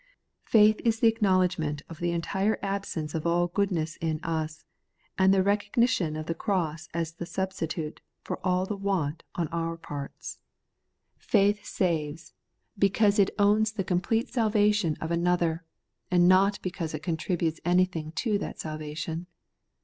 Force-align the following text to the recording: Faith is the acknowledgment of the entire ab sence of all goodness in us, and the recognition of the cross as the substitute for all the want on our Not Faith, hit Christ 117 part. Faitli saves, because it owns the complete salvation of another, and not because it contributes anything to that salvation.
Faith 0.45 0.81
is 0.83 0.99
the 0.99 1.07
acknowledgment 1.07 1.83
of 1.87 1.99
the 1.99 2.09
entire 2.09 2.57
ab 2.63 2.87
sence 2.87 3.13
of 3.13 3.27
all 3.27 3.45
goodness 3.49 3.97
in 3.97 4.19
us, 4.23 4.65
and 5.15 5.31
the 5.31 5.43
recognition 5.43 6.15
of 6.15 6.25
the 6.25 6.33
cross 6.33 6.89
as 6.91 7.13
the 7.13 7.25
substitute 7.27 8.01
for 8.23 8.39
all 8.43 8.65
the 8.65 8.75
want 8.75 9.21
on 9.35 9.47
our 9.49 9.79
Not 9.87 10.13
Faith, 11.19 11.57
hit 11.57 11.57
Christ 11.57 11.79
117 11.83 12.01
part. 12.01 12.03
Faitli 12.09 12.09
saves, 12.09 12.33
because 12.79 13.19
it 13.19 13.35
owns 13.37 13.73
the 13.73 13.83
complete 13.83 14.27
salvation 14.29 14.97
of 14.99 15.11
another, 15.11 15.63
and 16.09 16.27
not 16.27 16.59
because 16.63 16.95
it 16.95 17.03
contributes 17.03 17.59
anything 17.63 18.11
to 18.13 18.39
that 18.39 18.59
salvation. 18.59 19.27